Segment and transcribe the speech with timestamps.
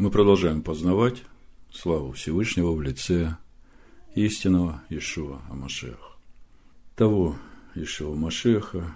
[0.00, 1.24] Мы продолжаем познавать
[1.70, 3.36] славу Всевышнего в лице
[4.14, 6.16] истинного Ишуа Амашеха.
[6.96, 7.36] Того
[7.74, 8.94] Ишуа Машеха,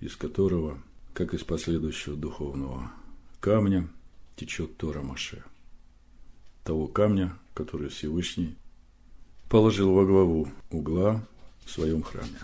[0.00, 0.78] из которого,
[1.14, 2.92] как из последующего духовного
[3.40, 3.88] камня,
[4.36, 5.42] течет Тора Маше.
[6.64, 8.56] Того камня, который Всевышний
[9.48, 11.26] положил во главу угла
[11.64, 12.40] в своем храме.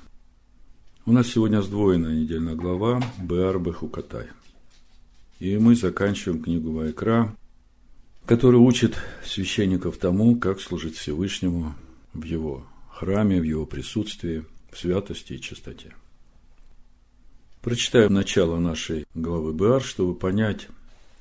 [1.05, 4.29] У нас сегодня сдвоенная недельная глава Беар Бехукатай.
[5.41, 7.37] И мы заканчиваем книгу Вайкра
[8.27, 11.75] который учит священников тому, как служить Всевышнему
[12.13, 15.94] в его храме, в его присутствии, в святости и чистоте.
[17.61, 20.68] Прочитаем начало нашей главы Беар, чтобы понять,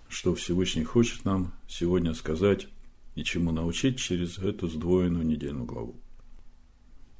[0.10, 2.68] что Всевышний хочет нам сегодня сказать
[3.16, 5.96] и чему научить через эту сдвоенную недельную главу.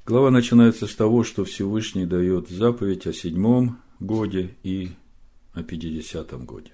[0.04, 4.90] Глава начинается с того, что Всевышний дает заповедь о седьмом годе и
[5.54, 6.72] о пятидесятом годе.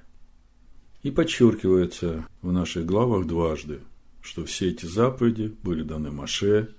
[1.02, 3.80] И подчеркивается в наших главах дважды,
[4.20, 6.74] что все эти заповеди были даны Маше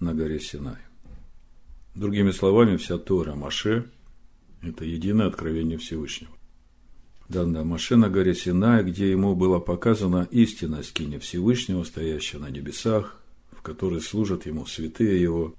[0.00, 0.78] на горе Синай.
[1.94, 3.90] Другими словами, вся Тора Маше–
[4.62, 6.32] это единое откровение Всевышнего.
[7.28, 13.20] Данное Маше на горе Синай, где ему была показана истинная скиня Всевышнего, стоящая на небесах,
[13.50, 15.54] в которой служат ему святые его.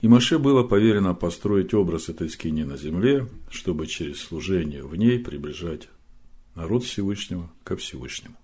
[0.00, 5.18] И Маше было поверено построить образ этой скини на земле, чтобы через служение в ней
[5.18, 5.88] приближать
[6.54, 8.36] народ Всевышнего ко Всевышнему.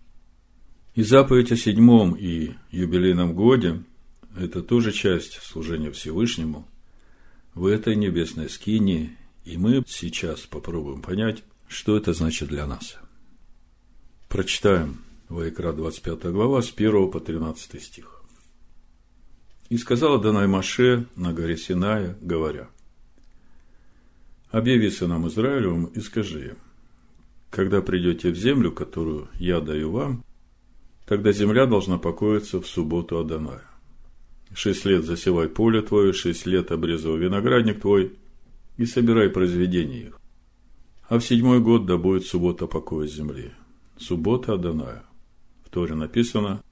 [0.94, 3.82] И заповедь о седьмом и юбилейном годе–
[4.36, 6.66] это тоже часть служения Всевышнему
[7.54, 12.96] в этой небесной скине, и мы сейчас попробуем понять, что это значит для нас.
[14.28, 18.22] Прочитаем Вайкра 25 глава с 1 по 13 стих.
[19.68, 22.68] «И сказала Данай Маше на горе Синая, говоря,
[24.50, 26.56] «Объяви сынам Израилевым и скажи им,
[27.50, 30.24] когда придете в землю, которую я даю вам,
[31.06, 33.64] тогда земля должна покоиться в субботу Адоная.
[34.54, 38.16] Шесть лет засевай поле твое, шесть лет обрезывай виноградник твой
[38.76, 40.20] и собирай произведения их.
[41.08, 43.52] А в седьмой год да будет суббота покоя земли.
[43.96, 45.04] Суббота Адоная.
[45.64, 46.62] В Торе написано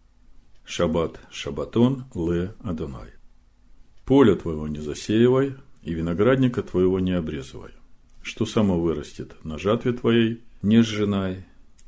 [0.65, 3.11] Шаббат Шабатон Ле Адонай.
[4.05, 7.73] Поле твоего не засеивай, и виноградника твоего не обрезывай.
[8.23, 11.45] Что само вырастет на жатве твоей, не сжинай,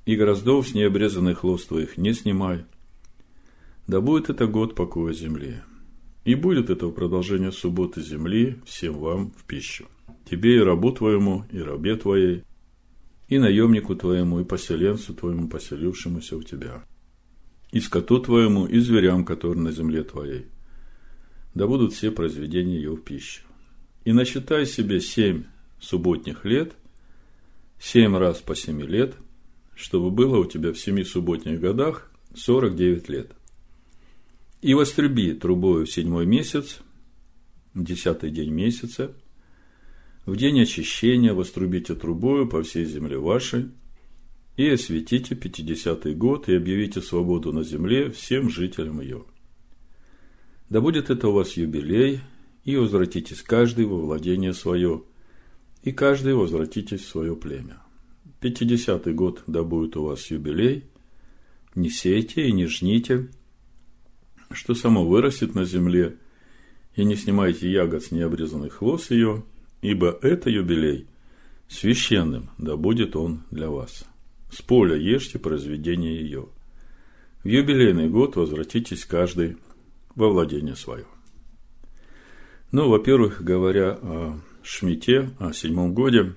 [0.09, 2.65] и гроздов с необрезанных лоз твоих не снимай.
[3.87, 5.63] Да будет это год покоя земли.
[6.25, 9.87] И будет это в продолжение субботы земли всем вам в пищу.
[10.29, 12.45] Тебе и рабу твоему, и рабе твоей,
[13.29, 16.85] и наемнику твоему, и поселенцу твоему, поселившемуся у тебя,
[17.71, 20.47] и скоту твоему, и зверям, которые на земле твоей.
[21.55, 23.43] Да будут все произведения ее в пищу.
[24.05, 25.45] И насчитай себе семь
[25.81, 26.75] субботних лет–
[27.81, 29.15] семь раз по семи лет,
[29.75, 33.33] чтобы было у тебя в семи субботних годах сорок девять лет.
[34.61, 36.81] И воструби трубою в седьмой месяц,
[37.75, 39.15] десятый день месяца,
[40.27, 43.71] в день очищения вострубите трубою по всей земле вашей,
[44.57, 49.25] и осветите пятидесятый год, и объявите свободу на земле всем жителям ее.
[50.69, 52.21] Да будет это у вас юбилей,
[52.65, 55.05] и возвратитесь каждый во владение свое–
[55.89, 57.79] и каждый возвратитесь в свое племя.
[58.41, 60.85] Пятидесятый год да будет у вас юбилей,
[61.75, 63.31] не сейте и не жните,
[64.51, 66.19] что само вырастет на земле,
[66.95, 69.45] и не снимайте ягод с необрезанных лос ее,
[69.81, 71.07] ибо это юбилей
[71.69, 74.05] священным, да будет он для вас.
[74.53, 76.49] С поля ешьте произведение ее.
[77.45, 79.57] В юбилейный год возвратитесь каждый
[80.15, 81.07] во владение свое.
[82.73, 84.39] Ну, во-первых, говоря о
[84.71, 86.35] Шмите, о седьмом годе,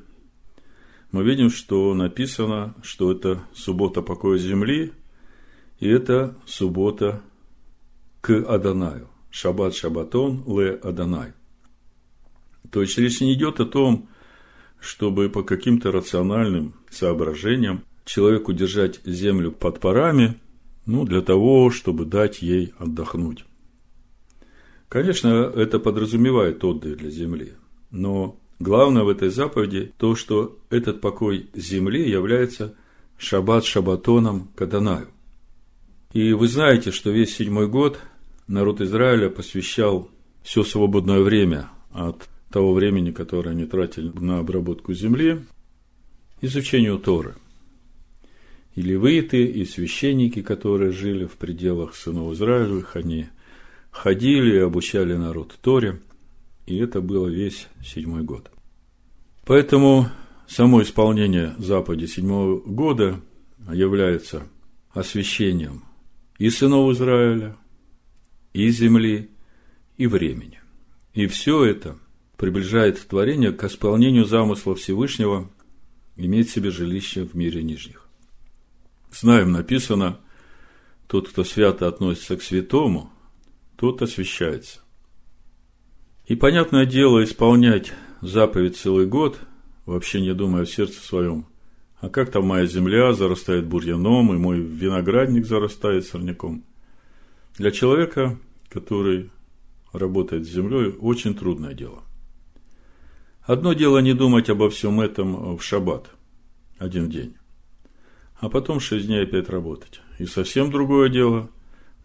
[1.12, 4.94] мы видим, что написано, что это суббота покоя земли,
[5.81, 7.22] и это суббота
[8.22, 9.09] к Адонаю.
[9.31, 11.34] Шаббат Шабатон Ле Адонай.
[12.72, 14.08] То есть речь не идет о том,
[14.80, 20.40] чтобы по каким-то рациональным соображениям человеку держать землю под парами,
[20.85, 23.44] ну, для того, чтобы дать ей отдохнуть.
[24.88, 27.55] Конечно, это подразумевает отдых для земли.
[27.91, 32.73] Но главное в этой заповеди то, что этот покой земли является
[33.17, 35.08] шаббат шабатоном Каданаю.
[36.14, 37.99] И вы знаете, что весь седьмой год
[38.47, 40.09] народ Израиля посвящал
[40.41, 45.43] все свободное время от того времени, которое они тратили на обработку земли,
[46.41, 47.35] изучению Торы.
[48.76, 53.28] И левиты, и священники, которые жили в пределах сынов Израилевых, они
[53.91, 55.99] ходили и обучали народ Торе–
[56.72, 58.50] и это было весь седьмой год.
[59.46, 60.09] Поэтому
[60.47, 63.20] само исполнение заповеди седьмого года
[63.72, 64.47] является
[64.91, 65.84] освящением
[66.38, 67.58] и сынов Израиля,
[68.53, 69.29] и земли,
[69.97, 70.62] и времени.
[71.14, 71.97] И все это
[72.38, 75.50] приближает творение к исполнению замысла Всевышнего
[76.16, 78.08] иметь себе жилище в мире нижних.
[79.12, 80.20] Знаем, написано,
[81.08, 83.12] тот, кто свято относится к святому,
[83.76, 84.80] тот освящается.
[86.31, 87.91] И понятное дело, исполнять
[88.22, 89.37] заповедь целый год,
[89.85, 91.45] вообще не думая в сердце своем,
[91.99, 96.63] а как там моя земля зарастает бурьяном, и мой виноградник зарастает сорняком.
[97.57, 98.39] Для человека,
[98.69, 99.29] который
[99.91, 102.01] работает с землей, очень трудное дело.
[103.41, 106.11] Одно дело не думать обо всем этом в шаббат,
[106.78, 107.35] один день,
[108.39, 109.99] а потом шесть дней опять работать.
[110.17, 111.49] И совсем другое дело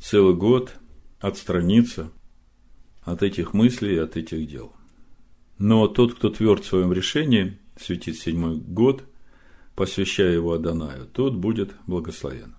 [0.00, 0.75] целый год
[1.20, 2.11] отстраниться
[3.06, 4.73] от этих мыслей от этих дел.
[5.58, 9.05] Но тот, кто тверд в своем решении, светить седьмой год,
[9.75, 12.56] посвящая его Адонаю, тот будет благословен.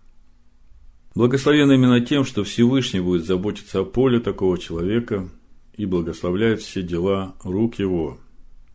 [1.14, 5.30] Благословен именно тем, что Всевышний будет заботиться о поле такого человека
[5.76, 8.18] и благословляет все дела рук его.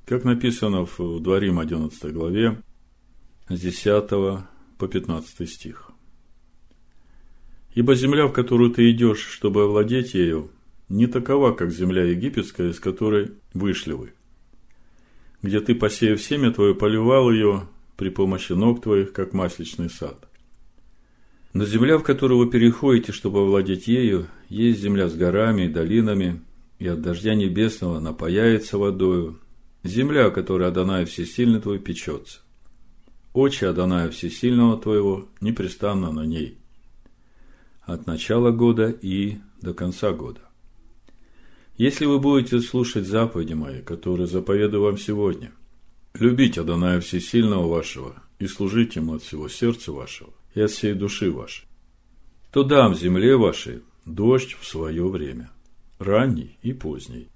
[0.04, 2.60] Как написано в Дворим 11 главе,
[3.48, 5.90] с 10 по 15 стих.
[7.75, 10.50] Ибо земля, в которую ты идешь, чтобы овладеть ею,
[10.92, 14.12] не такова, как земля египетская, из которой вышли вы,
[15.40, 17.66] где ты, посеяв семя твое, поливал ее
[17.96, 20.28] при помощи ног твоих, как масличный сад.
[21.54, 26.42] Но земля, в которую вы переходите, чтобы овладеть ею, есть земля с горами и долинами,
[26.78, 29.38] и от дождя небесного напаяется водою,
[29.84, 32.40] земля, которая Адонай Всесильный твой печется.
[33.32, 36.58] Очи Адоная Всесильного твоего непрестанно на ней,
[37.82, 40.40] от начала года и до конца года.
[41.82, 45.50] Если вы будете слушать заповеди мои, которые заповедую вам сегодня,
[46.14, 51.32] любить Адоная Всесильного вашего и служить Ему от всего сердца вашего и от всей души
[51.32, 51.64] вашей,
[52.52, 55.50] то дам земле вашей дождь в свое время,
[55.99, 57.26] ранний и поздний.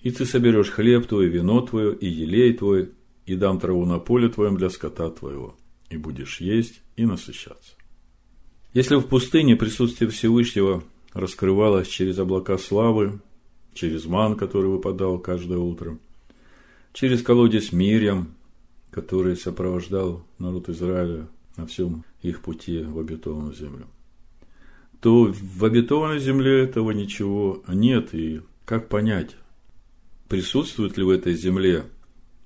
[0.00, 2.92] И ты соберешь хлеб твой, вино твое и елей твой,
[3.26, 5.58] и дам траву на поле твоем для скота твоего,
[5.90, 7.74] и будешь есть и насыщаться.
[8.72, 10.82] Если в пустыне присутствие Всевышнего
[11.12, 13.20] раскрывалось через облака славы,
[13.78, 15.98] через ман, который выпадал каждое утро,
[16.92, 18.34] через колодец Мирьям,
[18.90, 23.86] который сопровождал народ Израиля на всем их пути в обетованную землю,
[25.00, 28.14] то в обетованной земле этого ничего нет.
[28.14, 29.36] И как понять,
[30.28, 31.84] присутствует ли в этой земле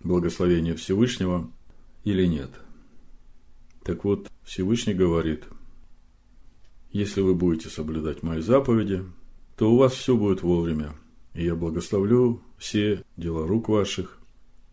[0.01, 1.51] благословение Всевышнего
[2.05, 2.51] или нет?
[3.85, 5.45] Так вот, Всевышний говорит,
[6.91, 9.03] если вы будете соблюдать мои заповеди,
[9.57, 10.95] то у вас все будет вовремя,
[11.35, 14.19] и я благословлю все дела рук ваших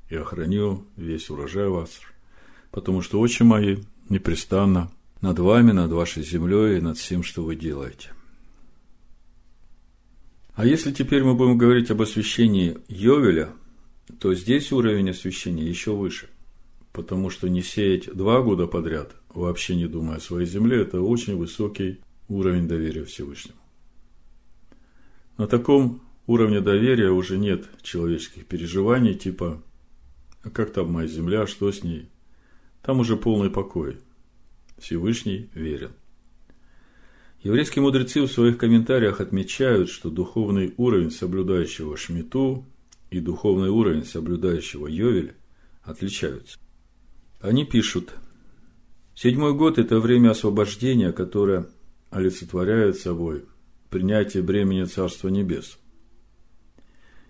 [0.10, 1.90] и охраню весь урожай ваш,
[2.72, 3.78] потому что очи мои
[4.10, 4.92] непрестанно
[5.22, 8.12] над вами, над вашей землей и над всем, что вы делаете.
[10.56, 13.50] А если теперь мы будем говорить об освящении Йовеля,
[14.20, 16.28] то здесь уровень освящения еще выше.
[16.92, 21.38] Потому что не сеять два года подряд, вообще не думая о своей земле, это очень
[21.38, 23.58] высокий уровень доверия Всевышнему.
[25.38, 29.62] На таком уровне доверия уже нет человеческих переживаний, типа
[30.44, 32.10] «А как там моя земля, что с ней?»
[32.82, 33.98] Там уже полный покой.
[34.78, 35.92] Всевышний верен.
[37.42, 42.66] Еврейские мудрецы в своих комментариях отмечают, что духовный уровень соблюдающего Шмиту
[43.10, 45.34] и духовный уровень соблюдающего Йовель
[45.84, 46.60] отличаются.
[47.42, 48.14] Они пишут,
[49.16, 51.68] седьмой год– это время освобождения, которое
[52.12, 53.46] олицетворяет собой
[53.90, 55.80] принятие бремени Царства Небес.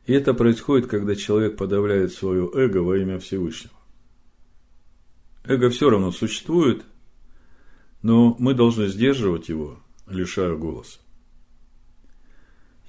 [0.06, 3.74] И это происходит, когда человек подавляет свое эго во имя Всевышнего.
[5.44, 6.84] Эго все равно существует,
[8.02, 11.00] но мы должны сдерживать его, лишая голоса.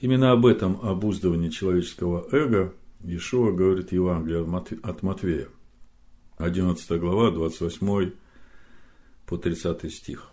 [0.00, 4.46] Именно об этом обуздывании человеческого эго Иешуа говорит Евангелие
[4.82, 5.48] от Матвея,
[6.36, 8.12] 11 глава, 28
[9.26, 10.30] по 30 стих.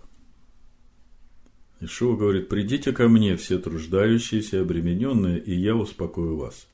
[1.80, 6.68] Ишуа говорит, придите ко мне, все труждающиеся обремененные, и я успокою вас.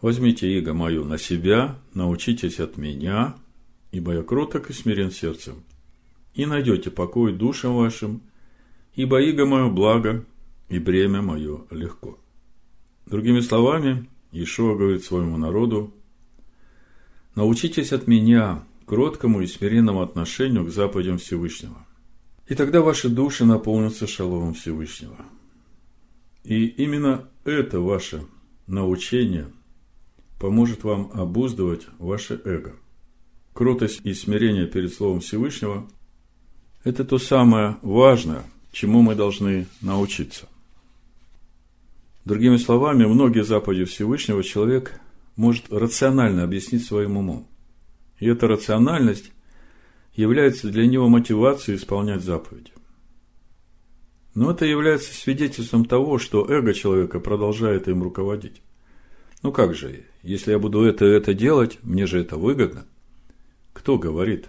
[0.00, 3.34] Возьмите иго мою на себя, научитесь от меня,
[3.90, 5.64] ибо я кроток и смирен сердцем,
[6.34, 8.22] и найдете покой душам вашим,
[8.94, 10.24] ибо иго мое благо,
[10.68, 12.18] и бремя мое легко.
[13.06, 15.92] Другими словами, Ишуа говорит своему народу,
[17.34, 21.87] научитесь от меня кроткому и смиренному отношению к заповедям Всевышнего.
[22.48, 25.16] И тогда ваши души наполнятся шаломом Всевышнего.
[26.44, 28.24] И именно это ваше
[28.66, 29.48] научение
[30.40, 32.74] поможет вам обуздывать ваше эго.
[33.52, 35.88] Кротость и смирение перед Словом Всевышнего–
[36.84, 40.48] Это то самое важное, чему мы должны научиться.
[42.24, 44.98] Другими словами, многие заповеди Всевышнего человек
[45.36, 47.46] может рационально объяснить своим умом.
[48.20, 49.32] И эта рациональность
[50.18, 52.72] является для него мотивацией исполнять заповеди.
[54.34, 58.60] Но это является свидетельством того, что эго человека продолжает им руководить.
[59.44, 62.84] Ну как же, если я буду это это делать, мне же это выгодно.
[63.72, 64.48] Кто говорит?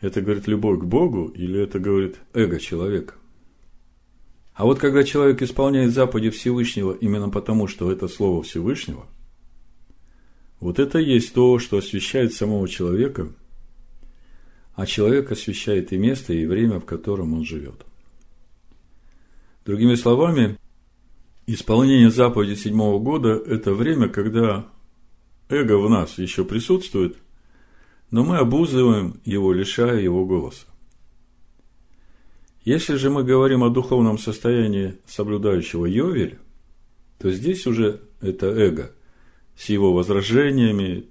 [0.00, 3.14] Это говорит любовь к Богу или это говорит эго человека?
[4.54, 9.08] А вот когда человек исполняет заповеди Всевышнего именно потому, что это Слово Всевышнего,
[10.60, 13.32] вот это есть то, что освещает самого человека,
[14.74, 17.84] а человек освещает и место, и время, в котором он живет.
[19.64, 20.58] Другими словами,
[21.46, 24.66] исполнение заповеди седьмого года– это время, когда
[25.48, 27.16] эго в нас еще присутствует,
[28.10, 30.66] но мы обузываем его, лишая его голоса.
[32.64, 36.38] Если же мы говорим о духовном состоянии соблюдающего Йовель,
[37.18, 38.92] то здесь уже это эго
[39.56, 41.06] с его возражениями,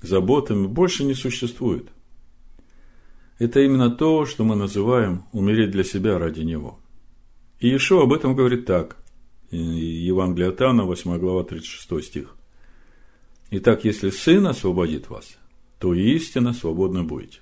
[0.00, 1.88] заботами больше не существует.
[3.38, 6.78] Это именно то, что мы называем умереть для себя ради него.
[7.60, 8.96] И Иешуа об этом говорит так.
[9.50, 12.36] Евангелие от Иоанна, 8 глава, 36 стих.
[13.50, 15.36] Итак, если Сын освободит вас,
[15.78, 17.40] то истинно свободны будете.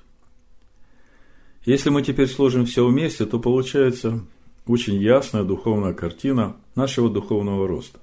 [1.64, 4.24] Если мы теперь сложим все вместе, то получается
[4.66, 7.98] очень ясная духовная картина нашего духовного роста.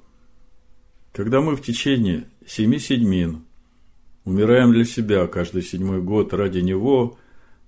[1.12, 3.44] Когда мы в течение семи седьмин
[4.26, 7.18] умираем для себя каждый седьмой год ради него,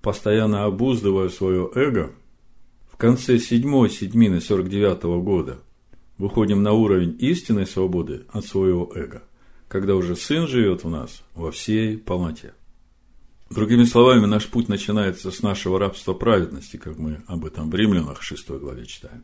[0.01, 2.11] постоянно обуздывая свое эго,
[2.91, 5.59] в конце седьмой седьмины 49 года
[6.17, 9.23] выходим на уровень истинной свободы от своего эго,
[9.67, 12.53] когда уже Сын живет в нас во всей полноте.
[13.49, 18.21] Другими словами, наш путь начинается с нашего рабства праведности, как мы об этом в Римлянах
[18.21, 19.23] 6 главе читаем.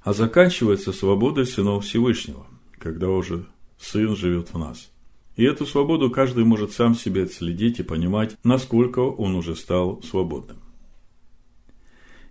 [0.00, 2.46] А заканчивается свободой сынов Всевышнего,
[2.78, 3.46] когда уже
[3.78, 4.90] Сын живет в нас.
[5.36, 10.56] И эту свободу каждый может сам себе отследить и понимать, насколько он уже стал свободным.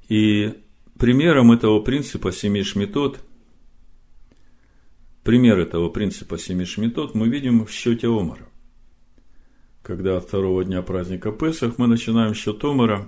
[0.09, 0.53] И
[0.99, 3.19] примером этого принципа семи шметот,
[5.23, 8.47] пример этого принципа семи шметот мы видим в счете Омара
[9.85, 13.07] когда второго дня праздника Песах мы начинаем счет Омара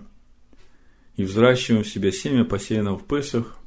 [1.16, 3.58] и взращиваем в себя семя, посеянное в Песах,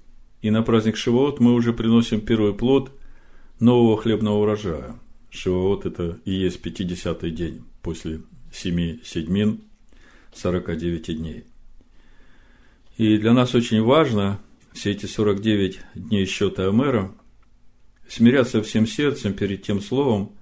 [0.42, 2.92] и на праздник Шивоот мы уже приносим первый плод
[3.58, 4.94] нового хлебного урожая.
[5.30, 8.20] Шивоот– это и есть 50-й день после
[8.52, 9.62] семи седьмин
[10.34, 11.44] 49 дней.
[12.96, 14.40] И для нас очень важно
[14.72, 17.14] все эти 49 дней счета Омера
[18.08, 20.32] смиряться всем сердцем перед тем словом,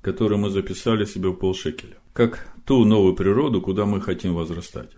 [0.00, 4.90] которое мы записали себе в полшекеля как ту новую природу, куда мы хотим возрастать.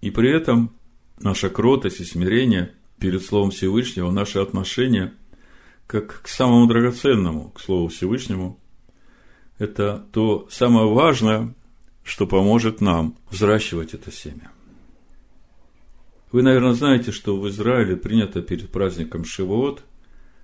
[0.00, 0.74] И при этом
[1.20, 5.14] наша кротость и смирение перед Словом Всевышнего, наше отношение
[5.88, 8.60] как к самому драгоценному, к Слову Всевышнему,
[9.58, 11.54] это то самое важное,
[12.04, 14.52] что поможет нам взращивать это семя.
[16.30, 19.82] Вы, наверное, знаете, что в Израиле принято перед праздником Шивот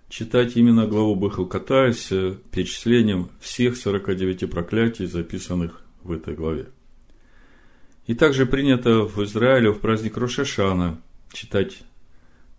[0.09, 2.09] читать именно главу Бахалката с
[2.51, 6.69] перечислением всех 49 проклятий, записанных в этой главе.
[8.07, 11.03] И также принято в Израиле в праздник Рошашана
[11.35, 11.83] читать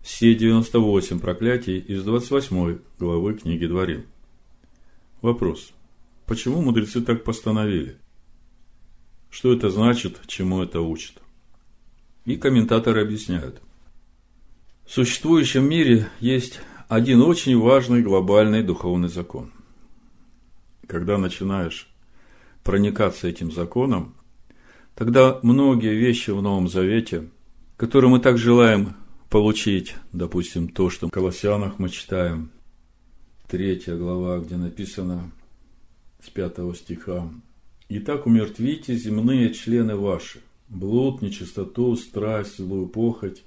[0.06, 4.06] все 98 проклятий из 28 главы книги Дворим.
[5.20, 5.72] Вопрос.
[6.26, 7.96] Почему мудрецы так постановили?
[9.30, 11.20] Что это значит, чему это учит?
[12.24, 13.60] И комментаторы объясняют.
[14.84, 19.50] В существующем мире есть один очень важный глобальный духовный закон.
[20.86, 21.88] Когда начинаешь
[22.62, 24.14] проникаться этим законом,
[24.94, 27.28] тогда многие вещи в Новом Завете,
[27.76, 28.94] которые мы так желаем
[29.28, 32.50] получить, допустим, то, что в Колоссянах мы читаем,
[33.48, 35.30] третья глава, где написано
[36.24, 37.30] с пятого стиха,
[37.88, 43.44] «Итак умертвите земные члены ваши, блуд, нечистоту, страсть, злую похоть,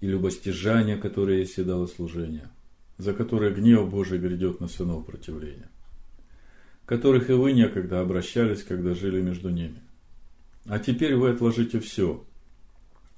[0.00, 2.50] и любостяжание, которое есть седало служение,
[2.98, 5.70] за которое гнев Божий грядет на сынов противления,
[6.86, 9.80] которых и вы некогда обращались, когда жили между ними.
[10.66, 12.24] А теперь вы отложите все–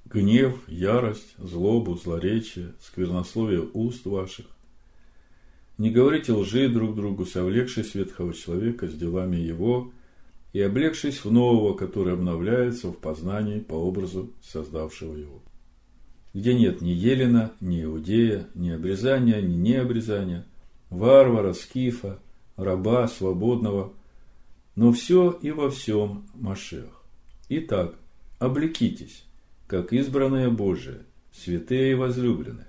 [0.05, 4.45] гнев, ярость, злобу, злоречие, сквернословие уст ваших.
[5.77, 9.91] Не говорите лжи друг другу, совлекшись ветхого человека с делами его
[10.53, 15.41] и облегшись в нового, который обновляется в познании по образу создавшего его
[16.33, 20.45] где нет ни Елена, ни Иудея, ни обрезания, ни необрезания,
[20.89, 22.19] варвара, скифа,
[22.55, 23.93] раба, свободного,
[24.75, 27.03] но все и во всем Машех.
[27.49, 27.95] Итак,
[28.39, 29.25] облекитесь
[29.71, 32.67] как избранные Божие, святые и возлюбленные,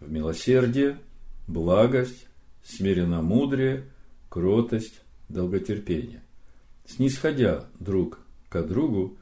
[0.00, 0.98] в милосердие,
[1.46, 2.26] благость,
[2.64, 3.84] смиренно-мудрее,
[4.28, 6.24] кротость, долготерпение,
[6.84, 9.16] снисходя друг к другу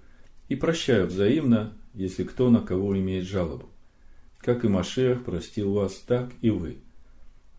[0.48, 3.68] и прощая взаимно, если кто на кого имеет жалобу.
[4.38, 6.78] Как и Машех простил вас, так и вы.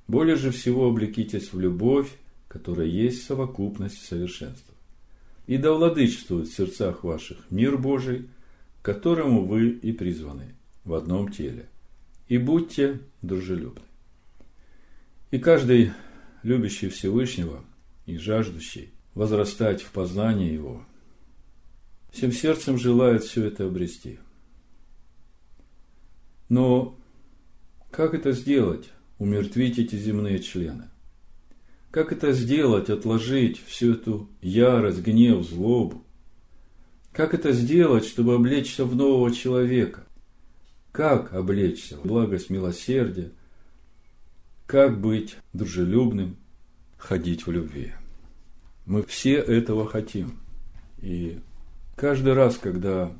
[0.07, 2.09] Более же всего облекитесь в любовь,
[2.47, 4.73] которая есть совокупность совершенства.
[5.45, 8.29] И да владычествует в сердцах ваших мир Божий,
[8.81, 11.67] которому вы и призваны в одном теле.
[12.27, 13.83] И будьте дружелюбны.
[15.31, 15.91] И каждый
[16.43, 17.63] любящий Всевышнего
[18.05, 20.85] и жаждущий возрастать в познании Его,
[22.11, 24.19] всем сердцем желает все это обрести.
[26.47, 26.97] Но
[27.91, 30.89] как это сделать, умертвить эти земные члены?
[31.91, 36.03] Как это сделать, отложить всю эту ярость, гнев, злобу?
[37.19, 40.05] Как это сделать, чтобы облечься в нового человека?
[40.93, 43.31] Как облечься в благость, милосердие?
[44.65, 46.37] Как быть дружелюбным,
[46.97, 47.91] ходить в любви?
[48.85, 50.39] Мы все этого хотим.
[51.01, 51.39] И
[51.97, 53.11] каждый раз, когда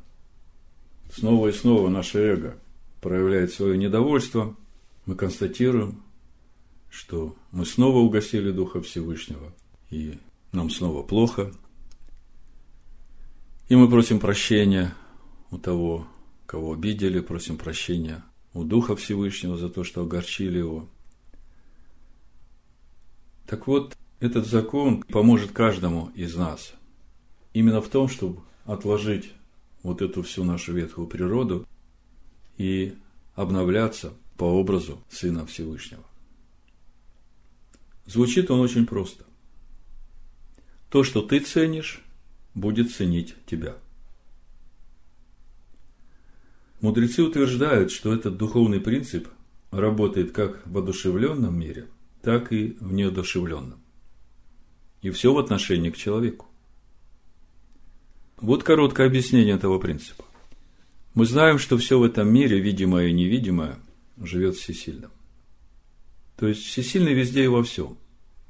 [1.13, 2.57] снова и снова наше эго
[3.01, 4.55] проявляет свое недовольство,
[5.07, 6.01] мы констатируем,
[6.89, 9.53] что мы снова угасили Духа Всевышнего,
[9.89, 10.17] и
[10.53, 11.51] нам снова плохо.
[13.69, 14.95] И мы просим прощения
[15.51, 16.07] у того,
[16.47, 18.23] кого обидели, просим прощения
[18.53, 20.89] у Духа Всевышнего за то, что огорчили его.
[23.45, 26.73] Так вот, этот закон поможет каждому из нас
[27.53, 29.31] именно в том, чтобы отложить
[29.83, 31.67] вот эту всю нашу ветхую природу
[32.57, 32.95] и
[33.35, 36.03] обновляться по образу Сына Всевышнего.
[38.07, 39.25] Звучит он очень просто.
[40.89, 42.03] То, что ты ценишь,
[42.59, 43.75] будет ценить тебя.
[46.81, 49.27] Мудрецы утверждают, что этот духовный принцип
[49.71, 51.87] работает как в одушевленном мире,
[52.21, 53.79] так и в неодушевленном.
[55.01, 56.47] И все в отношении к человеку.
[58.37, 60.23] Вот короткое объяснение этого принципа.
[61.13, 63.77] Мы знаем, что все в этом мире, видимое и невидимое,
[64.17, 65.11] живет всесильным.
[66.37, 67.97] То есть всесильный везде и во всем.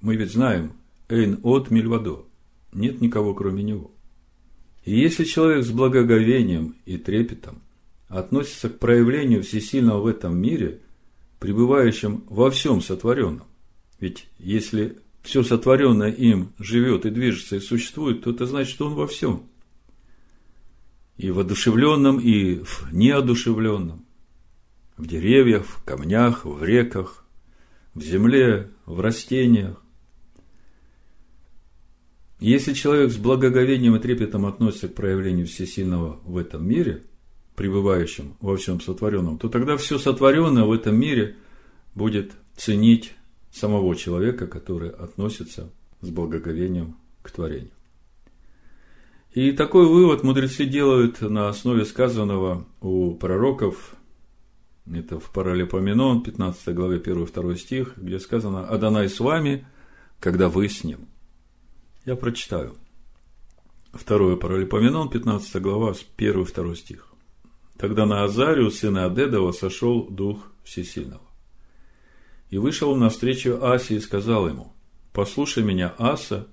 [0.01, 0.73] Мы ведь знаем,
[1.07, 2.25] Эйн от Мильвадо,
[2.71, 3.91] нет никого кроме него.
[4.85, 7.61] И если человек с благоговением и трепетом
[8.07, 10.79] относится к проявлению всесильного в этом мире,
[11.39, 13.47] пребывающим во всем сотворенном,
[13.99, 18.95] ведь если все сотворенное им живет и движется и существует, то это значит, что он
[18.95, 19.43] во всем.
[21.17, 24.05] И в одушевленном, и в неодушевленном
[24.99, 27.25] в деревьях, в камнях, в реках,
[27.95, 29.81] в земле, в растениях.
[32.39, 37.03] Если человек с благоговением и трепетом относится к проявлению всесильного в этом мире,
[37.55, 41.35] пребывающем во всем сотворенном, то тогда все сотворенное в этом мире
[41.95, 43.13] будет ценить
[43.51, 47.71] самого человека, который относится с благоговением к творению.
[49.33, 53.95] И такой вывод мудрецы делают на основе сказанного у пророков
[54.91, 59.67] это в Паралипоменон, 15 главе 1-2 стих, где сказано «Адонай с вами,
[60.19, 61.08] когда вы с ним».
[62.09, 62.75] Я прочитаю.
[63.93, 67.07] Второе Паралипоменон, 15 глава, 1-2 стих.
[67.77, 71.21] Тогда на Азарию, сына Адедова, сошел Дух Всесильного.
[72.49, 74.73] И вышел он навстречу Асе и сказал ему,
[75.13, 76.47] «Послушай меня, Аса,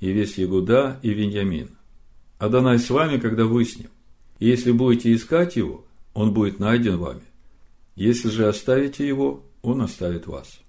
[0.00, 1.76] и весь Ягуда, и Веньямин.
[2.38, 3.90] Адонай с вами, когда вы с ним.
[4.38, 7.24] И если будете искать его, он будет найден вами.
[7.94, 10.60] Если же оставите его, он оставит вас.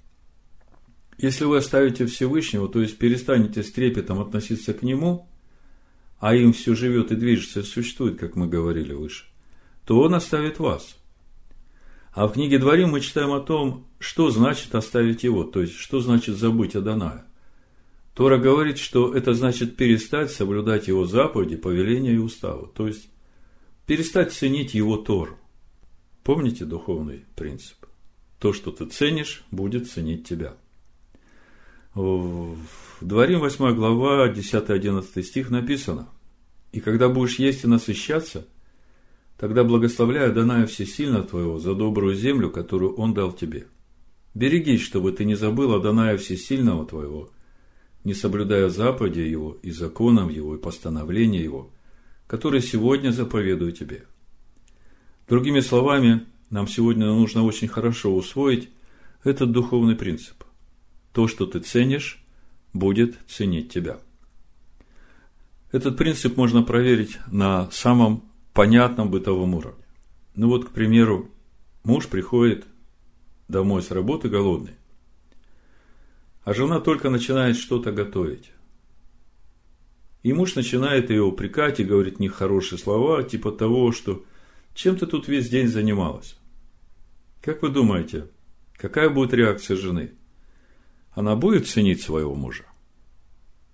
[1.21, 5.27] Если вы оставите Всевышнего, то есть перестанете с трепетом относиться к Нему,
[6.17, 9.25] а им все живет и движется, и существует, как мы говорили выше,
[9.85, 10.97] то Он оставит вас.
[12.13, 15.99] А в книге Дворим мы читаем о том, что значит оставить Его, то есть, что
[15.99, 17.25] значит забыть Адоная.
[18.13, 23.09] Тора говорит, что это значит перестать соблюдать Его заповеди, повеления и уставы, то есть,
[23.85, 25.37] перестать ценить Его Тору.
[26.23, 27.87] Помните духовный принцип?
[28.39, 30.55] То, что ты ценишь, будет ценить тебя.
[31.93, 36.09] Дворим 8 глава, 10-11 стих написано.
[36.71, 38.45] И когда будешь есть и насыщаться,
[39.37, 43.67] тогда благословляю Даная Всесильно твоего за добрую землю, которую он дал тебе.
[44.35, 47.29] Берегись, чтобы ты не забыл о Даная Всесильного твоего,
[48.03, 51.71] не соблюдая заповеди его и законов его и постановления его,
[52.27, 54.05] которые сегодня заповедую тебе–
[55.29, 58.69] Другими словами, нам сегодня нужно очень хорошо усвоить
[59.23, 60.43] этот духовный принцип.
[61.19, 62.23] То, что ты ценишь,
[62.71, 63.99] будет ценить тебя.
[65.73, 69.83] Этот принцип можно проверить на самом понятном бытовом уровне.
[70.35, 71.29] Ну вот, к примеру,
[71.83, 72.65] муж приходит
[73.49, 74.75] домой с работы голодный,
[76.45, 78.51] а жена только начинает что-то готовить.
[80.23, 84.23] И муж начинает ее упрекать и говорит нехорошие слова, типа того, что
[84.73, 86.37] чем ты тут весь день занималась?
[87.41, 88.29] Как вы думаете,
[88.77, 90.13] какая будет реакция жены?
[91.11, 92.65] Она будет ценить своего мужа?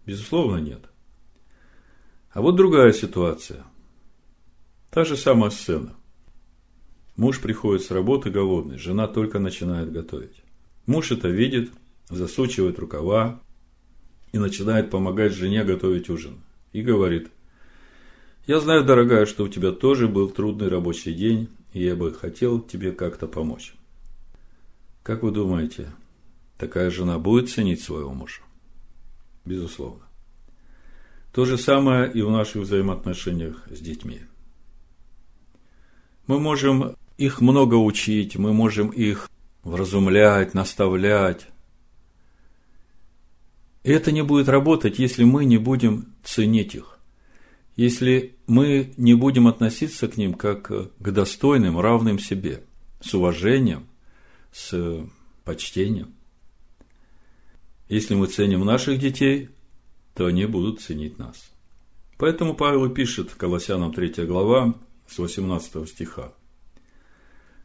[0.06, 0.82] Безусловно, нет.
[2.32, 3.64] А вот другая ситуация.
[4.90, 5.96] Та же самая сцена.
[7.16, 10.44] Муж приходит с работы голодный, жена только начинает готовить.
[10.86, 11.72] Муж это видит,
[12.10, 13.42] засучивает рукава
[14.34, 16.42] и начинает помогать жене готовить ужин.
[16.74, 17.30] И говорит,
[18.48, 22.60] я знаю, дорогая, что у тебя тоже был трудный рабочий день, и я бы хотел
[22.60, 23.74] тебе как-то помочь.
[25.04, 25.90] Как вы думаете,
[26.58, 28.42] такая жена будет ценить своего мужа?
[29.46, 30.04] Безусловно.
[31.32, 34.22] То же самое и в наших взаимоотношениях с детьми.
[36.28, 39.30] Мы можем их много учить, мы можем их
[39.64, 41.48] вразумлять, наставлять.
[43.84, 47.00] И это не будет работать, если мы не будем ценить их.
[47.76, 52.64] Если мы не будем относиться к ним как к достойным, равным себе,
[53.02, 53.88] с уважением,
[54.52, 55.06] с
[55.44, 56.15] почтением.
[57.88, 59.50] Если мы ценим наших детей,
[60.16, 61.52] то они будут ценить нас.
[62.18, 64.74] Поэтому Павел пишет, Колоссянам 3 глава,
[65.08, 66.34] с 18 стиха.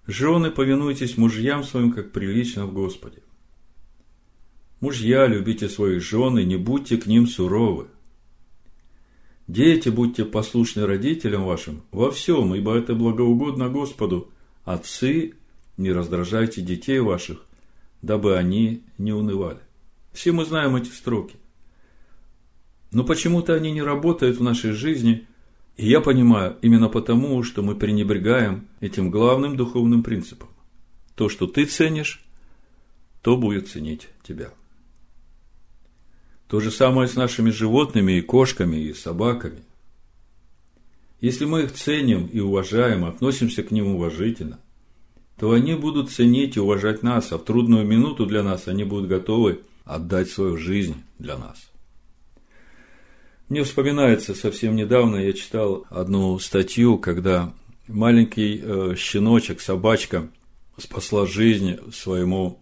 [0.07, 3.23] Жены, повинуйтесь мужьям своим, как прилично в Господе.
[4.81, 7.87] Мужья, любите своих жен и не будьте к ним суровы.
[9.47, 14.31] Дети, будьте послушны родителям вашим во всем, ибо это благоугодно Господу.
[14.65, 15.35] Отцы,
[15.77, 17.45] не раздражайте детей ваших,
[18.03, 19.61] дабы они не унывали.
[20.13, 21.37] Все мы знаем эти строки.
[22.91, 25.27] Но почему-то они не работают в нашей жизни,
[25.77, 30.49] и я понимаю, именно потому, что мы пренебрегаем этим главным духовным принципом.
[31.15, 32.25] То, что ты ценишь,
[33.23, 34.53] то будет ценить тебя.
[36.49, 39.63] То же самое с нашими животными и кошками, и собаками.
[41.21, 44.59] Если мы их ценим и уважаем, относимся к ним уважительно,
[45.39, 49.09] то они будут ценить и уважать нас, а в трудную минуту для нас они будут
[49.09, 51.71] готовы отдать свою жизнь для нас.
[53.49, 57.53] Мне вспоминается, совсем недавно я читал одну статью, когда
[57.89, 60.29] маленький э, щеночек, собачка,
[60.79, 62.61] спасла жизнь своему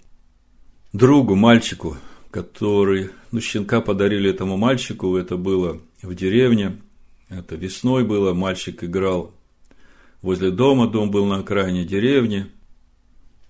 [0.92, 1.96] другу, мальчику,
[2.30, 6.80] который, ну, щенка подарили этому мальчику, это было в деревне,
[7.28, 9.34] это весной было, мальчик играл
[10.22, 12.46] возле дома, дом был на окраине деревни,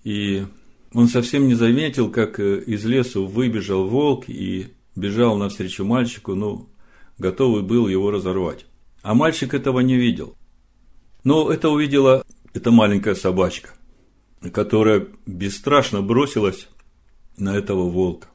[0.03, 0.45] и
[0.93, 6.67] он совсем не заметил, как э, из лесу выбежал волк и бежал навстречу мальчику, ну,
[7.17, 8.65] готовый был его разорвать.
[9.01, 10.35] А мальчик этого не видел.
[11.23, 13.69] Но это увидела эта маленькая собачка,
[14.51, 16.67] которая бесстрашно бросилась
[17.37, 18.27] на этого волка.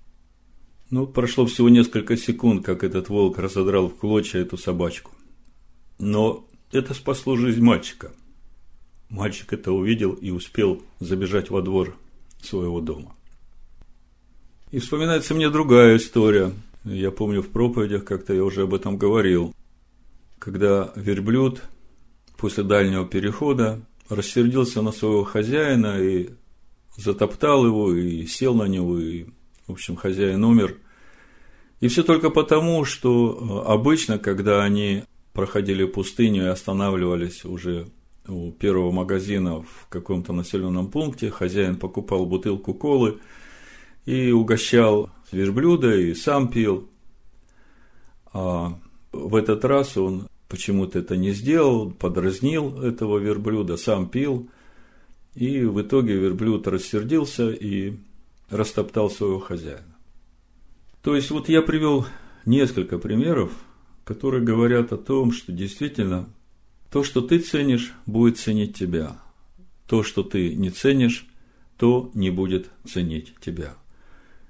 [0.91, 5.11] Ну, прошло всего несколько секунд, как этот волк разодрал в клочья эту собачку.
[5.99, 8.13] Но это спасло жизнь мальчика.
[9.09, 11.97] Мальчик это увидел и успел забежать во двор
[12.45, 13.15] своего дома.
[14.71, 16.53] И вспоминается мне другая история–
[16.85, 19.55] я помню в проповедях, как-то я уже об этом говорил,
[20.39, 21.63] когда верблюд
[22.37, 23.81] после дальнего перехода
[24.11, 26.29] рассердился на своего хозяина и
[26.97, 29.25] затоптал его, и сел на него, и,
[29.67, 30.77] в общем, хозяин умер.
[31.81, 37.89] И все только потому, что э, обычно, когда они проходили пустыню и останавливались уже
[38.29, 43.19] у первого магазина в каком-то населенном пункте, хозяин покупал бутылку колы
[44.07, 46.89] и угощал верблюда и сам пил.
[48.33, 48.79] А
[49.13, 54.49] в этот раз он почему-то это не сделал, подразнил этого верблюда, сам пил.
[55.35, 57.97] И в итоге верблюд рассердился и
[58.51, 59.97] растоптал своего хозяина.
[61.03, 62.07] То есть, вот я привел
[62.47, 63.53] несколько примеров,
[64.05, 66.29] которые говорят о том, что действительно
[66.95, 69.21] то, что ты ценишь, будет ценить тебя.
[69.89, 71.27] То, что ты не ценишь,
[71.77, 73.75] то не будет ценить тебя.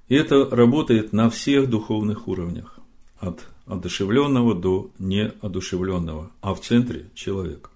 [0.09, 2.79] И это работает на всех духовных уровнях,
[3.19, 7.71] от одушевленного до неодушевленного, а в центре человек.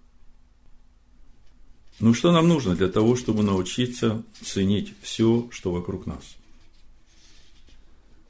[1.98, 6.37] Ну что нам нужно для того, чтобы научиться ценить все, что вокруг нас?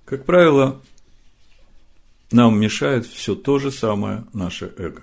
[0.05, 0.81] Как правило,
[2.31, 5.03] нам мешает все то же самое наше эго.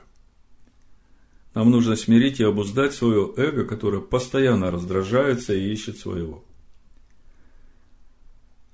[1.56, 6.44] Нам нужно смирить и обуздать свое эго, которое постоянно раздражается и ищет своего.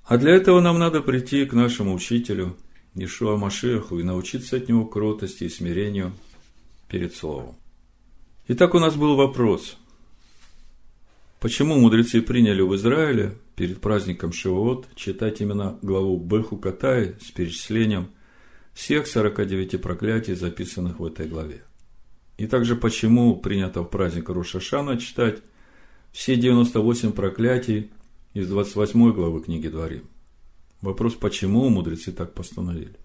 [0.04, 2.56] А для этого нам надо прийти к нашему учителю,
[2.94, 6.12] Ишуа Машеху, и научиться от него кротости и смирению
[6.88, 7.54] перед Словом.
[8.48, 9.78] Итак, у нас был вопрос,
[11.42, 18.12] Почему мудрецы приняли в Израиле перед праздником Шивот читать именно главу Беху Катай с перечислением
[18.74, 21.64] всех 49 проклятий, записанных в этой главе?
[22.42, 25.44] И также почему принято в праздник Рошашана читать
[26.10, 27.92] все 98 проклятий
[28.34, 30.08] из 28 главы книги Дворим?
[30.80, 32.96] Вопрос, почему мудрецы так постановили?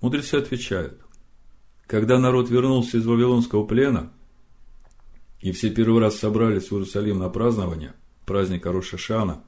[0.00, 1.00] Мудрецы отвечают,
[1.88, 4.12] когда народ вернулся из Вавилонского плена,
[5.40, 7.94] и все первый раз собрались в Иерусалим на празднование
[8.26, 9.42] праздника Рошашана,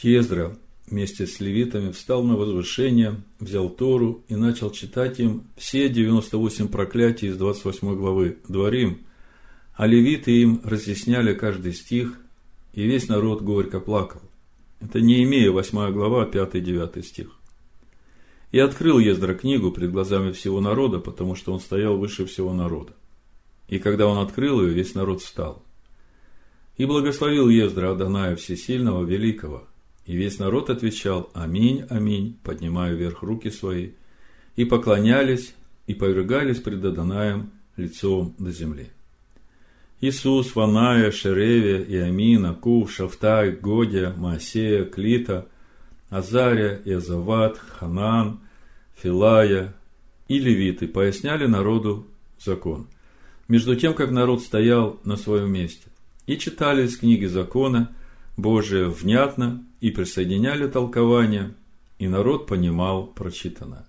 [0.00, 6.68] Ездра вместе с левитами встал на возвышение, взял Тору и начал читать им все 98
[6.68, 9.00] проклятий из 28 главы Дворим,
[9.74, 12.18] а левиты им разъясняли каждый стих,
[12.74, 14.20] и весь народ горько плакал.
[14.80, 17.30] Это не имея 8 глава, 5-9 стих.
[18.50, 22.92] И открыл Ездра книгу пред глазами всего народа, потому что он стоял выше всего народа.
[23.68, 25.62] И когда он открыл ее, весь народ встал.
[26.76, 29.66] И благословил Ездра Адоная Всесильного Великого,
[30.06, 33.90] и весь народ отвечал «Аминь, аминь», поднимая вверх руки свои,
[34.56, 35.54] и поклонялись,
[35.86, 38.88] и повергались пред Адонаем лицом до земли.
[40.00, 45.46] Иисус, Ваная, Шеревия, Иамина, Кув, Шафтай, Годия, Маасея, Клита,
[46.10, 48.40] Азария, Иазават, Ханан,
[48.96, 49.74] Филая
[50.28, 52.06] и левиты поясняли народу
[52.40, 52.88] закон.
[53.48, 55.88] Между тем, как народ стоял на своем месте,
[56.26, 57.94] и читали из книги закона
[58.36, 61.54] Божия внятно и присоединяли толкование,
[61.98, 63.84] и народ понимал прочитанное.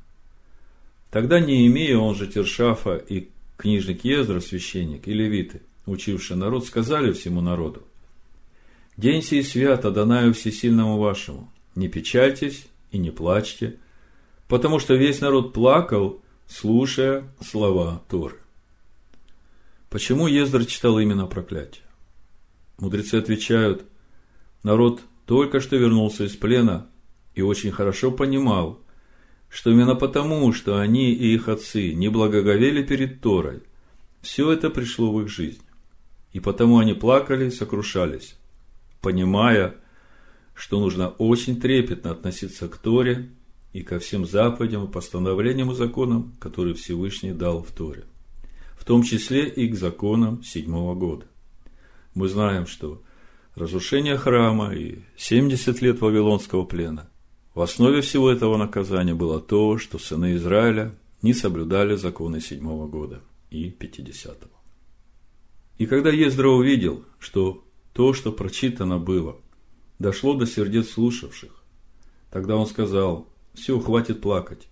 [1.11, 7.41] Тогда Неемия, он же Тершафа и книжник Ездра, священник, и левиты, учившие народ, сказали всему
[7.41, 7.83] народу,
[8.97, 13.77] «День сей свят Адонаю Всесильному вашему, не печальтесь и не плачьте,
[14.47, 18.37] потому что весь народ плакал, слушая слова Торы».
[19.91, 21.85] Почему Ездр читал именно проклятие?
[22.79, 23.85] Мудрецы отвечают,
[24.63, 26.87] народ только что вернулся из плена
[27.35, 28.79] и очень хорошо понимал,
[29.49, 33.61] что именно потому, что они и их отцы не благоговели перед Торой,
[34.21, 35.61] все это пришло в их жизнь.
[36.31, 38.35] И потому они плакали и сокрушались,
[39.01, 39.75] понимая,
[40.55, 43.29] что нужно очень трепетно относиться к Торе
[43.73, 48.05] и ко всем заповедям постановлениям и законам, которые Всевышний дал в Торе,
[48.77, 51.25] в том числе и к законам седьмого года.
[52.15, 53.01] Мы знаем, что
[53.55, 57.09] разрушение храма и 70 лет Вавилонского плена.
[57.53, 63.21] В основе всего этого наказания было то, что сыны Израиля не соблюдали законы седьмого года
[63.49, 64.51] и пятидесятого.
[65.77, 67.63] И когда Ездра увидел, что
[67.93, 69.37] то, что прочитано было,
[69.99, 71.63] дошло до сердец слушавших,
[72.31, 74.67] тогда он сказал, все, хватит плакать,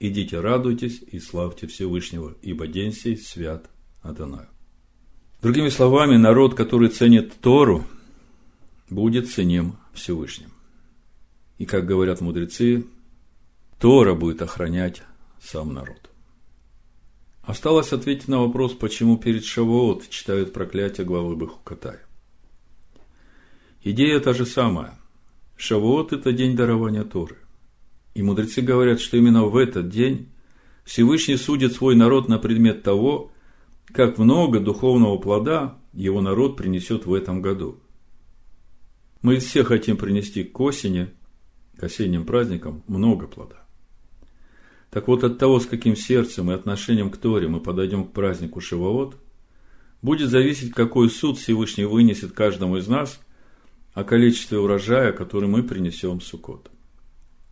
[0.00, 3.68] идите радуйтесь и славьте Всевышнего, ибо день сей свят
[4.02, 4.48] Адонаю.
[5.42, 7.84] Другими словами, народ, который ценит Тору,
[8.90, 10.50] будет ценим Всевышним.
[11.58, 12.86] И, как говорят мудрецы,
[13.78, 15.02] Тора будет охранять
[15.40, 16.10] сам народ.
[17.42, 21.98] Осталось ответить на вопрос, почему перед Шавуот читают проклятие главы Бахукатай.
[23.82, 24.98] Идея та же самая.
[25.56, 27.36] Шавуот– это день дарования Торы.
[28.14, 30.30] И мудрецы говорят, что именно в этот день
[30.84, 33.30] Всевышний судит свой народ на предмет того,
[33.86, 37.78] как много духовного плода его народ принесет в этом году.
[39.24, 41.08] Мы все хотим принести к осени,
[41.78, 43.64] к осенним праздникам, много плода.
[44.90, 48.60] Так вот, от того, с каким сердцем и отношением к Торе мы подойдем к празднику
[48.60, 49.16] Шивоот,
[50.02, 53.18] будет зависеть, какой суд Всевышний вынесет каждому из нас
[53.94, 56.70] о количестве урожая, который мы принесем в Суккот.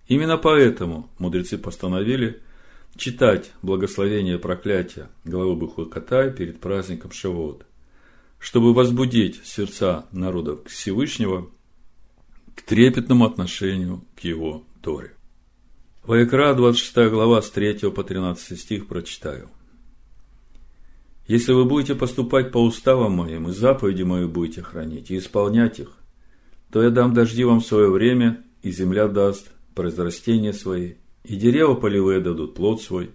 [0.06, 2.42] Именно поэтому мудрецы постановили
[2.96, 7.64] читать благословение проклятия главы Бухукатай перед праздником Шивоот,
[8.38, 11.48] чтобы возбудить сердца народов Всевышнего–
[12.54, 15.12] к трепетному отношению к его Торе.
[16.04, 19.48] Ваекра, 26 глава, с 3 по 13 стих прочитаю.
[21.28, 25.92] «Если вы будете поступать по уставам моим, и заповеди мои будете хранить, и исполнять их,
[26.72, 32.20] то я дам дожди вам свое время, и земля даст произрастения свои, и дерева полевые
[32.20, 33.10] дадут плод свой,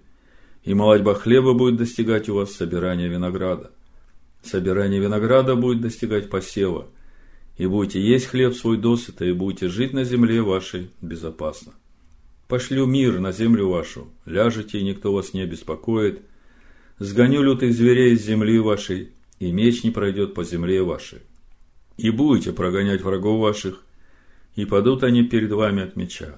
[0.63, 3.71] и молодьба хлеба будет достигать у вас собирания винограда.
[4.43, 6.87] Собирание винограда будет достигать посева,
[7.57, 11.73] и будете есть хлеб свой досыта, и будете жить на земле вашей безопасно.
[12.47, 16.21] Пошлю мир на землю вашу, ляжете, и никто вас не обеспокоит.
[16.99, 21.19] Сгоню лютых зверей из земли вашей, и меч не пройдет по земле вашей.
[21.97, 23.83] И будете прогонять врагов ваших,
[24.55, 26.35] и падут они перед вами от меча.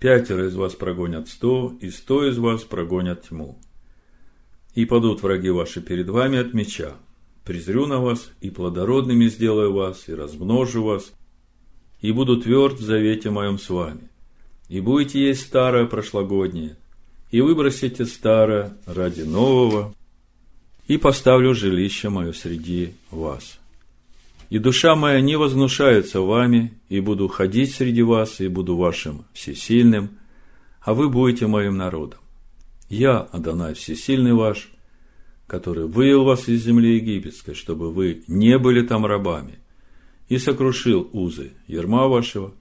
[0.00, 3.58] Пятеро из вас прогонят сто, и сто из вас прогонят тьму.
[4.74, 6.96] И падут враги ваши перед вами от меча,
[7.44, 11.12] презрю на вас, и плодородными сделаю вас, и размножу вас,
[12.00, 14.08] и буду тверд в завете моем с вами.
[14.68, 16.76] И будете есть старое прошлогоднее,
[17.30, 19.94] и выбросите старое ради нового,
[20.86, 23.58] и поставлю жилище мое среди вас.
[24.50, 30.10] И душа моя не вознушается вами, и буду ходить среди вас, и буду вашим всесильным,
[30.80, 32.20] а вы будете моим народом.
[32.88, 34.70] Я, Адонай Всесильный ваш,
[35.54, 39.60] который вывел вас из земли египетской, чтобы вы не были там рабами,
[40.28, 42.52] и сокрушил узы ерма вашего,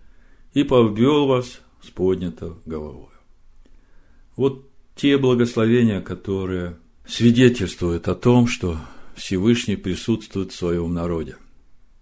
[0.53, 3.10] и поввел вас с поднятой головой.
[4.36, 6.77] Вот те благословения, которые
[7.08, 8.77] свидетельствуют о том, что
[9.15, 11.38] Всевышний присутствует в своем народе,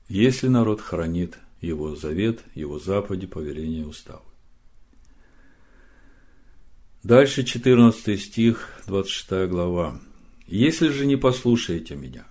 [0.09, 4.23] если народ хранит его завет, его заповеди, повеления и уставы.
[7.01, 10.01] Дальше 14 стих, 26 глава.
[10.47, 12.25] «Если же не послушаете меня,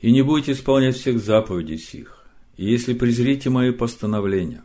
[0.00, 2.24] и не будете исполнять всех заповедей сих,
[2.56, 4.62] и если презрите мои постановления,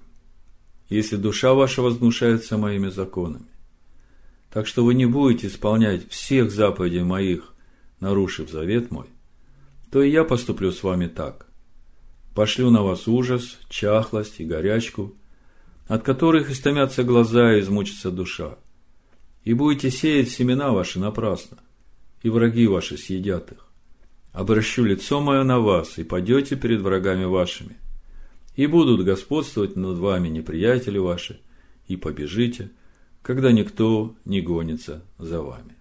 [0.89, 3.47] если душа ваша вознушается моими законами,
[4.51, 7.53] так что вы не будете исполнять всех заповедей моих,
[7.99, 9.07] нарушив завет мой,
[9.91, 11.47] то и я поступлю с вами так.
[12.33, 15.13] Пошлю на вас ужас, чахлость и горячку–
[15.87, 18.57] от которых истомятся глаза и измучится душа.
[19.43, 21.57] И будете сеять семена ваши напрасно,
[22.27, 23.65] и враги ваши съедят их.
[24.33, 27.77] Обращу лицо мое на вас, и падете перед врагами вашими.
[28.57, 31.39] И будут господствовать над вами неприятели ваши,
[31.87, 32.69] и побежите,
[33.21, 35.77] когда никто не гонится за вами.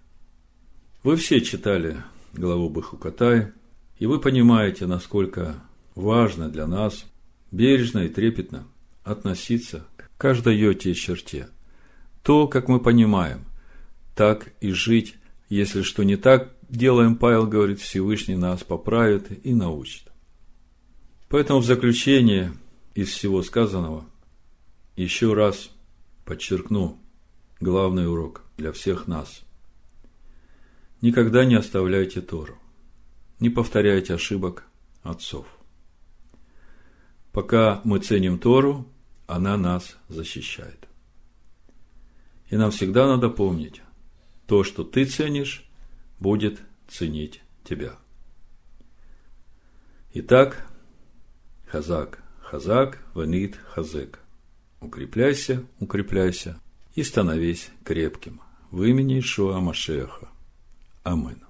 [1.03, 1.97] Вы все читали
[2.31, 3.51] главу Бахукатай,
[3.99, 5.55] и вы понимаете, насколько
[5.95, 7.03] важно для нас
[7.51, 8.63] бережно и трепетно
[9.03, 9.85] относиться
[10.17, 11.49] каждой йоте и черте.
[12.23, 13.41] То, как мы понимаем,
[14.15, 15.16] так и жить,
[15.49, 20.03] если что не так делаем, Павел говорит, Всевышний нас поправит и научит.
[21.29, 22.53] Поэтому в заключение
[22.95, 24.05] из всего сказанного
[24.95, 25.69] еще раз
[26.25, 26.97] подчеркну
[27.59, 29.41] главный урок для всех нас.
[31.01, 32.57] Никогда не оставляйте Тору.
[33.39, 34.65] Не повторяйте ошибок
[35.03, 35.45] отцов.
[37.31, 38.87] Пока мы ценим Тору,
[39.27, 40.87] она нас защищает.
[42.49, 43.81] И нам всегда надо помнить,
[44.47, 45.69] то, что ты ценишь,
[46.19, 47.97] будет ценить тебя.
[50.13, 50.65] Итак,
[51.67, 54.19] хазак, хазак, ванит, хазек.
[54.79, 56.59] Укрепляйся, укрепляйся
[56.95, 58.41] и становись крепким.
[58.71, 60.29] В имени Ишуа Машеха.
[61.03, 61.46] Амин.